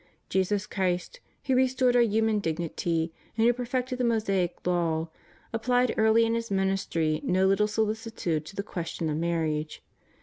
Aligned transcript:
Jesus 0.29 0.65
Christ, 0.65 1.19
who 1.45 1.53
restored 1.53 1.95
our 1.95 2.01
human 2.01 2.39
dignity 2.39 3.13
and 3.37 3.45
who 3.45 3.53
per 3.53 3.67
fected 3.67 3.99
the 3.99 4.03
Mosaic 4.03 4.57
law, 4.65 5.09
applied 5.53 5.93
early 5.95 6.25
in 6.25 6.33
His 6.33 6.49
ministry 6.49 7.21
no 7.23 7.45
little 7.45 7.67
solicitude 7.67 8.43
to 8.47 8.55
the 8.55 8.63
question 8.63 9.11
of 9.11 9.17
marriage. 9.17 9.83